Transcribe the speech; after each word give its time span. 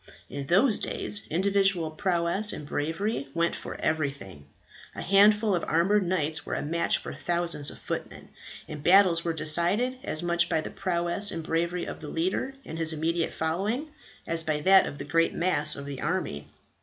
In 0.31 0.47
those 0.47 0.79
days 0.79 1.27
individual 1.29 1.91
prowess 1.91 2.53
and 2.53 2.65
bravery 2.67 3.27
went 3.35 3.55
for 3.55 3.75
everything. 3.75 4.47
A 4.95 5.01
handful 5.03 5.53
of 5.53 5.63
armoured 5.65 6.07
knights 6.07 6.43
were 6.43 6.55
a 6.55 6.63
match 6.63 6.97
for 6.97 7.13
thousands 7.13 7.69
of 7.69 7.77
footmen, 7.77 8.29
and 8.67 8.81
battles 8.83 9.23
were 9.23 9.31
decided 9.31 9.99
as 10.03 10.23
much 10.23 10.49
by 10.49 10.59
the 10.59 10.71
prowess 10.71 11.29
and 11.29 11.43
bravery 11.43 11.85
of 11.85 11.99
the 11.99 12.07
leader 12.09 12.55
and 12.65 12.79
his 12.79 12.93
immediate 12.93 13.31
following 13.31 13.89
as 14.25 14.43
by 14.43 14.59
that 14.61 14.87
of 14.87 14.97
the 14.97 15.05
great 15.05 15.35
mass 15.35 15.75
of 15.75 15.85
the 15.85 16.01
army. 16.01 16.47